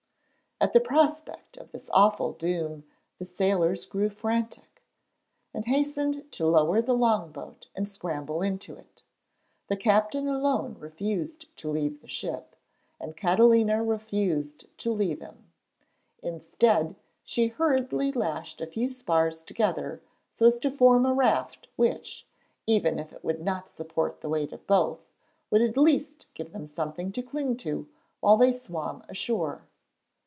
]At 0.61 0.73
the 0.73 0.79
prospect 0.79 1.57
of 1.57 1.71
this 1.71 1.89
awful 1.91 2.33
doom 2.33 2.83
the 3.17 3.25
sailors 3.25 3.87
grew 3.87 4.09
frantic, 4.11 4.83
and 5.55 5.65
hastened 5.65 6.31
to 6.33 6.45
lower 6.45 6.83
the 6.83 6.93
long 6.93 7.31
boat 7.31 7.65
and 7.75 7.89
scramble 7.89 8.43
into 8.43 8.75
it. 8.75 9.01
The 9.69 9.75
captain 9.75 10.27
alone 10.27 10.75
refused 10.77 11.47
to 11.57 11.71
leave 11.71 11.99
the 11.99 12.07
ship, 12.07 12.55
and 12.99 13.17
Catalina 13.17 13.83
refused 13.83 14.67
to 14.77 14.91
leave 14.91 15.19
him. 15.19 15.51
Instead, 16.21 16.93
she 17.23 17.47
hurriedly 17.47 18.11
lashed 18.11 18.61
a 18.61 18.67
few 18.67 18.87
spars 18.87 19.41
together 19.43 19.99
so 20.31 20.45
as 20.45 20.57
to 20.59 20.69
form 20.69 21.07
a 21.07 21.13
raft 21.15 21.69
which, 21.75 22.27
even 22.67 22.99
if 22.99 23.11
it 23.11 23.23
would 23.23 23.41
not 23.41 23.75
support 23.75 24.21
the 24.21 24.29
weight 24.29 24.53
of 24.53 24.67
both, 24.67 24.99
would 25.49 25.63
at 25.63 25.75
least 25.75 26.27
give 26.35 26.51
them 26.51 26.67
something 26.67 27.11
to 27.13 27.23
cling 27.23 27.57
to 27.57 27.89
while 28.19 28.37
they 28.37 28.51
swam 28.51 29.03
ashore. 29.09 29.63